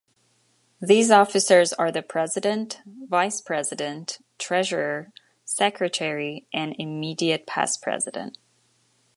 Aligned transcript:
These 0.81 1.11
officers 1.11 1.73
are 1.73 1.91
the 1.91 2.01
President, 2.01 2.81
Vice 2.87 3.39
President, 3.39 4.17
Treasurer, 4.39 5.13
Secretary, 5.45 6.47
and 6.51 6.75
Immediate 6.79 7.45
Past 7.45 7.83
President. 7.83 8.39